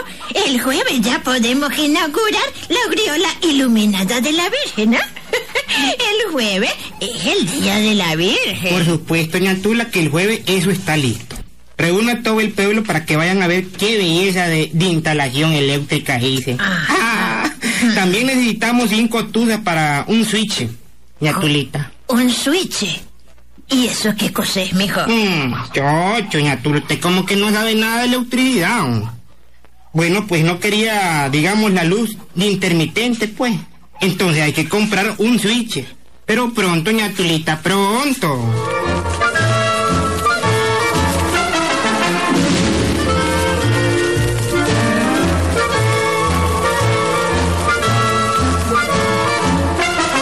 el 0.45 0.61
jueves 0.61 1.01
ya 1.01 1.21
podemos 1.23 1.75
inaugurar 1.75 2.43
la 2.69 2.77
aureola 2.87 3.29
iluminada 3.41 4.21
de 4.21 4.31
la 4.31 4.47
Virgen, 4.49 4.91
¿no? 4.91 4.97
El 5.81 6.31
jueves 6.31 6.71
es 6.99 7.25
el 7.25 7.49
día 7.49 7.77
de 7.77 7.95
la 7.95 8.15
Virgen. 8.15 8.73
Por 8.73 8.85
supuesto, 8.85 9.39
doña 9.39 9.55
Tula, 9.55 9.89
que 9.89 10.01
el 10.01 10.09
jueves 10.09 10.41
eso 10.45 10.69
está 10.69 10.95
listo. 10.95 11.40
Reúna 11.81 12.11
a 12.11 12.21
todo 12.21 12.39
el 12.41 12.51
pueblo 12.51 12.83
para 12.83 13.05
que 13.05 13.15
vayan 13.15 13.41
a 13.41 13.47
ver 13.47 13.65
qué 13.65 13.97
belleza 13.97 14.47
de, 14.47 14.69
de 14.71 14.85
instalación 14.85 15.53
eléctrica 15.53 16.21
hice. 16.21 16.57
Ah, 17.83 17.95
también 17.95 18.27
necesitamos 18.27 18.89
cinco 18.89 19.25
tuzas 19.25 19.59
para 19.61 20.05
un 20.07 20.23
switch, 20.23 20.67
doña 21.19 21.39
Tulita. 21.39 21.91
Un 22.07 22.29
switch. 22.29 23.01
¿Y 23.69 23.87
eso 23.87 24.13
qué 24.15 24.31
cosa 24.31 24.61
es, 24.61 24.73
mijo? 24.73 25.01
Mm, 25.07 25.53
Tula, 25.73 26.77
usted 26.77 26.99
como 26.99 27.25
que 27.25 27.35
no 27.35 27.49
sabe 27.51 27.73
nada 27.73 28.01
de 28.01 28.05
electricidad. 28.05 28.87
¿no? 28.87 29.11
Bueno, 29.93 30.27
pues 30.27 30.43
no 30.43 30.59
quería, 30.59 31.29
digamos, 31.29 31.71
la 31.71 31.83
luz 31.83 32.15
de 32.35 32.45
intermitente, 32.45 33.27
pues. 33.27 33.55
Entonces 33.99 34.43
hay 34.43 34.53
que 34.53 34.69
comprar 34.69 35.15
un 35.17 35.39
switch. 35.39 35.83
Pero 36.27 36.53
pronto, 36.53 36.91
doña 36.91 37.11
Tulita, 37.11 37.59
pronto. 37.59 38.90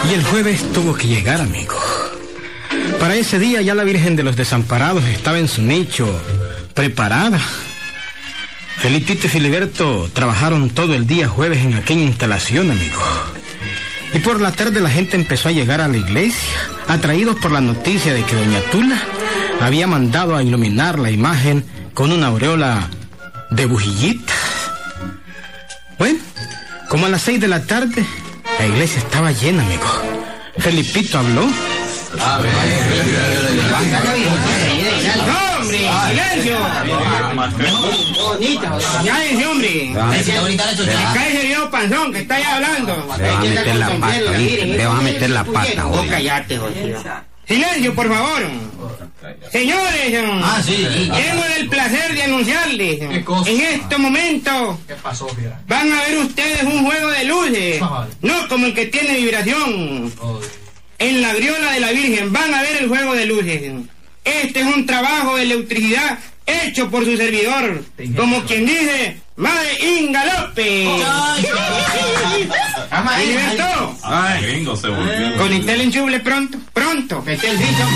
Y 0.10 0.14
el 0.14 0.24
jueves 0.24 0.72
tuvo 0.74 0.96
que 0.96 1.08
llegar, 1.08 1.40
amigo. 1.40 1.76
Para 3.00 3.16
ese 3.16 3.38
día 3.38 3.62
ya 3.62 3.76
la 3.76 3.84
Virgen 3.84 4.16
de 4.16 4.24
los 4.24 4.36
Desamparados 4.36 5.04
estaba 5.06 5.38
en 5.38 5.48
su 5.48 5.62
nicho, 5.62 6.08
preparada. 6.74 7.40
Felipito 8.78 9.28
y 9.28 9.30
Filiberto 9.30 10.10
trabajaron 10.12 10.72
todo 10.72 10.96
el 10.96 11.06
día 11.06 11.28
jueves 11.28 11.60
en 11.60 11.76
aquella 11.76 12.02
instalación, 12.02 12.72
amigo. 12.72 13.02
Y 14.14 14.20
por 14.20 14.42
la 14.42 14.52
tarde 14.52 14.82
la 14.82 14.90
gente 14.90 15.16
empezó 15.16 15.50
a 15.50 15.52
llegar 15.52 15.80
a 15.80 15.88
la 15.88 15.98
iglesia, 15.98 16.58
atraídos 16.88 17.36
por 17.36 17.52
la 17.52 17.62
noticia 17.62 18.12
de 18.14 18.24
que 18.24 18.36
Doña 18.36 18.62
Tula 18.72 19.00
había 19.62 19.86
mandado 19.86 20.36
a 20.36 20.42
iluminar 20.42 20.98
la 20.98 21.12
imagen 21.12 21.64
con 21.94 22.12
una 22.12 22.28
aureola 22.28 22.90
de 23.52 23.66
bujillitas. 23.68 24.38
Bueno, 26.00 26.18
como 26.88 27.06
a 27.06 27.10
las 27.10 27.22
seis 27.22 27.40
de 27.40 27.48
la 27.48 27.64
tarde, 27.64 28.06
la 28.60 28.68
iglesia 28.68 29.00
estaba 29.00 29.32
llena, 29.32 29.64
amigo. 29.64 29.86
Felipito 30.58 31.20
habló. 31.20 31.46
¡No, 31.46 31.52
hombre! 35.60 35.90
¡Silencio! 36.08 36.58
¡Cállese, 39.06 39.48
hombre! 39.48 39.92
¡Cállese, 41.14 41.48
viejo 41.48 41.70
panzón, 41.70 42.12
que 42.12 42.20
está 42.20 42.36
ahí 42.36 42.44
hablando! 42.44 43.08
Le 43.18 43.30
va 43.30 43.38
a 43.38 43.42
meter 43.42 43.76
la 43.76 43.90
pata. 43.90 44.32
Le 44.38 44.86
va 44.86 44.98
a 44.98 45.02
meter 45.02 45.30
la 45.30 45.44
pata, 45.44 45.82
joder. 45.84 46.10
cállate. 46.10 46.60
¡Silencio, 47.48 47.96
por 47.96 48.10
favor! 48.10 48.42
Señores, 49.52 50.12
tengo 50.12 51.44
el 51.58 51.70
placer 51.70 52.14
de 52.14 52.24
anunciarles 52.24 53.02
en 53.02 53.62
este 53.62 53.98
momento 53.98 54.80
van 55.68 55.92
a 55.92 56.02
ver 56.04 56.18
ustedes 56.20 56.64
un 56.64 56.86
juego 56.86 57.10
de 57.10 57.24
luces, 57.26 57.82
no 58.22 58.48
como 58.48 58.68
el 58.68 58.74
que 58.74 58.86
tiene 58.88 59.18
vibración. 59.18 60.14
En 60.98 61.22
la 61.22 61.34
griola 61.34 61.72
de 61.72 61.80
la 61.80 61.92
Virgen 61.92 62.32
van 62.34 62.54
a 62.54 62.62
ver 62.62 62.78
el 62.78 62.90
juego 62.90 63.14
de 63.16 63.26
luces. 63.26 63.72
Este 64.24 64.60
es 64.60 64.66
un 64.66 64.86
trabajo 64.86 65.38
de 65.38 65.44
electricidad 65.44 66.20
hecho 66.46 66.90
por 66.90 67.06
su 67.06 67.16
servidor, 67.16 67.84
como 68.16 68.44
quien 68.44 68.66
dice, 68.66 69.18
Madre 69.36 69.78
Inga 69.82 70.26
López. 70.26 70.90
Filiberto, 73.18 73.98
Gringo 74.42 74.76
se 74.76 74.90
volvió. 74.90 75.38
con 75.38 75.54
Intel 75.54 75.82
enchuble 75.82 76.20
pronto, 76.20 76.58
pronto, 76.74 77.24
que 77.24 77.34
esté 77.34 77.50
el 77.50 77.58
dicho. 77.58 77.88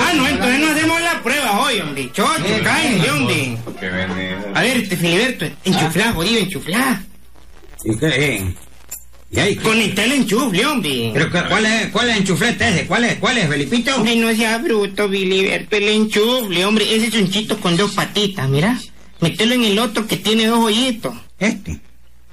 Ah, 0.00 0.12
no, 0.14 0.26
entonces 0.26 0.60
no 0.60 0.68
hacemos 0.68 1.00
la 1.00 1.22
prueba 1.22 1.60
hoy, 1.60 1.80
hombre. 1.80 2.10
Chocho, 2.12 2.62
cállense, 2.64 3.10
hombre. 3.10 3.58
A 4.54 4.62
ver, 4.62 4.76
este 4.78 4.96
Filiberto, 4.96 5.46
enchuflá, 5.64 6.12
jodido, 6.12 6.40
enchuflá. 6.40 7.02
¿Y 7.84 7.96
qué? 7.96 8.54
¿Y 9.30 9.38
ahí? 9.40 9.56
Conecta 9.56 10.04
el 10.04 10.12
enchufle, 10.12 10.64
hombre. 10.66 11.10
¿Pero 11.12 11.30
cuál 11.30 11.66
es, 11.66 11.88
cuál 11.88 12.08
es 12.08 12.16
el 12.16 12.22
enchuflete 12.22 12.68
ese? 12.68 12.86
¿Cuál 12.86 13.04
es, 13.04 13.16
cuál 13.16 13.38
es, 13.38 13.48
Felipito? 13.48 13.94
Hombre, 13.94 14.16
no 14.16 14.34
sea 14.34 14.58
bruto, 14.58 15.08
Filiberto, 15.08 15.76
el 15.76 15.88
enchufle, 15.88 16.64
hombre. 16.64 16.96
Ese 16.96 17.10
chunchito 17.10 17.58
con 17.60 17.76
dos 17.76 17.92
patitas, 17.92 18.48
mira. 18.48 18.78
Mételo 19.20 19.54
en 19.54 19.64
el 19.64 19.78
otro 19.78 20.06
que 20.06 20.16
tiene 20.16 20.46
dos 20.46 20.60
hoyitos. 20.60 21.14
¿Este 21.38 21.78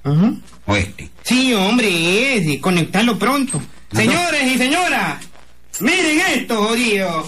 Ujú. 0.04 0.40
o 0.68 0.76
este? 0.76 1.10
Sí, 1.24 1.54
hombre, 1.54 2.38
ese, 2.38 2.62
conectarlo 2.62 3.18
pronto. 3.18 3.62
Señores 3.92 4.44
y 4.54 4.58
señoras, 4.58 5.18
miren 5.80 6.20
esto, 6.22 6.64
jodido. 6.64 7.26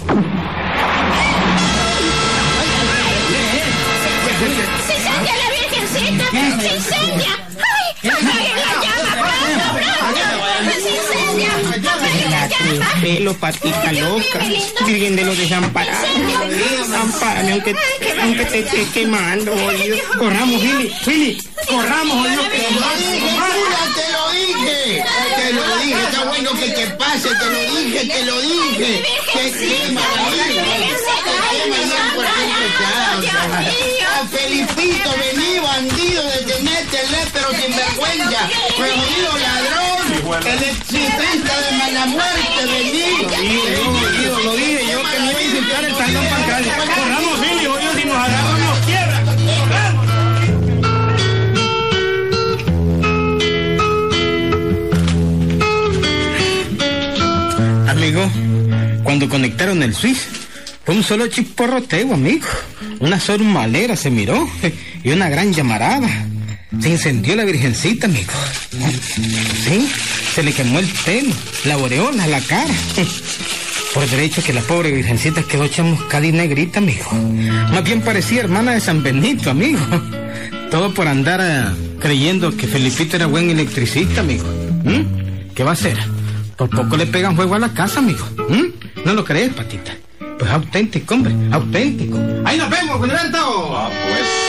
¡Se 4.88 4.94
incendia 4.96 5.34
la 5.36 5.48
Virgencita! 5.50 6.26
¡Se 6.62 6.76
incendia! 6.76 7.34
¡Ay! 7.58 8.12
¡Apaguen 8.12 8.56
la 8.56 8.74
llama! 8.84 9.12
¡Pronto, 9.24 9.68
pronto! 9.74 10.72
¡Se 10.82 10.90
incendia! 10.96 11.50
¡Apaguen 11.92 12.32
la 12.32 12.48
llama! 12.48 13.02
Pelo, 13.02 13.34
patita 13.34 13.92
loca, 13.94 14.40
virgen 14.86 15.16
de 15.16 15.26
los 15.26 15.38
desamparados. 15.38 16.10
Ampárame, 17.02 17.52
aunque, 17.54 17.76
aunque 18.22 18.46
te 18.46 18.60
esté 18.60 18.86
quemando, 18.94 19.52
jodido. 19.52 19.98
Corramos, 20.18 20.62
Fili, 20.62 20.92
Fili, 21.04 21.44
corramos, 21.68 22.18
jodido. 22.18 22.44
que 22.50 22.58
nos 22.72 23.96
te 23.96 24.12
lo 24.12 24.32
dije! 24.32 25.04
Te 25.36 25.54
lo 25.54 25.78
dije, 25.78 26.04
está 26.04 26.24
bueno 26.26 26.52
que 26.54 26.70
te 26.70 26.88
pase, 26.92 27.30
te 27.30 27.46
lo 27.46 27.67
dije, 28.04 28.14
te 28.14 28.24
lo 28.26 28.42
dije. 28.42 29.04
Que 29.34 29.52
quema 29.52 30.02
la 30.16 30.30
vida, 30.30 30.64
que 31.26 31.34
quema 31.58 31.78
ya 31.78 32.02
por 32.16 32.26
dentro, 32.26 32.68
ya. 33.24 34.20
A 34.20 34.28
Felipito, 34.28 35.10
vení, 35.18 35.60
bandido, 35.60 36.24
detenétele, 36.24 37.20
pero 37.34 37.50
sin 37.52 37.76
vergüenza. 37.76 38.50
Jodido 38.78 39.32
ladrón, 39.46 40.46
electricista 40.46 41.62
de 41.62 41.72
mala 41.78 42.06
muerte, 42.08 42.66
vení. 42.66 42.97
Cuando 59.08 59.30
conectaron 59.30 59.82
el 59.84 59.96
Swiss, 59.96 60.28
fue 60.84 60.94
un 60.94 61.02
solo 61.02 61.28
chisporroteo, 61.28 62.14
amigo. 62.14 62.46
Una 63.00 63.18
malera 63.40 63.96
se 63.96 64.10
miró 64.10 64.50
y 65.02 65.12
una 65.12 65.30
gran 65.30 65.54
llamarada. 65.54 66.10
Se 66.82 66.90
incendió 66.90 67.34
la 67.38 67.46
virgencita, 67.46 68.08
amigo. 68.08 68.34
Sí, 69.64 69.90
se 70.36 70.44
le 70.44 70.52
quemó 70.52 70.80
el 70.80 70.88
pelo, 71.06 71.34
la 71.64 71.76
aureola, 71.76 72.28
la 72.28 72.42
cara. 72.42 72.74
Por 73.94 74.10
derecho 74.10 74.44
que 74.44 74.52
la 74.52 74.60
pobre 74.60 74.92
virgencita 74.92 75.42
quedó 75.44 75.70
chamuscada 75.70 76.26
y 76.26 76.34
negrita, 76.34 76.80
amigo. 76.80 77.10
Más 77.72 77.86
bien 77.86 78.02
parecía 78.02 78.42
hermana 78.42 78.74
de 78.74 78.82
San 78.82 79.04
Benito, 79.04 79.52
amigo. 79.52 79.80
Todo 80.70 80.94
por 80.94 81.08
andar 81.08 81.40
eh, 81.42 81.98
creyendo 82.02 82.52
que 82.58 82.68
Felipito 82.68 83.16
era 83.16 83.28
buen 83.28 83.50
electricista, 83.50 84.20
amigo. 84.20 84.44
¿Mm? 84.84 85.54
¿Qué 85.56 85.64
va 85.64 85.70
a 85.70 85.74
hacer? 85.76 85.98
Por 86.58 86.70
poco 86.70 86.98
le 86.98 87.06
pegan 87.06 87.38
fuego 87.38 87.56
a 87.56 87.60
la 87.60 87.74
casa, 87.74 88.00
amigo. 88.00 88.28
¿Mm? 88.50 88.77
¿No 89.08 89.14
lo 89.14 89.24
crees, 89.24 89.54
patita? 89.54 89.96
Pues 90.38 90.52
auténtico, 90.52 91.14
hombre, 91.14 91.34
auténtico. 91.54 92.18
Ahí 92.44 92.58
nos 92.58 92.70
vemos, 92.70 93.00
Gilberto. 93.00 93.78
Ah, 93.78 93.90
pues. 93.90 94.47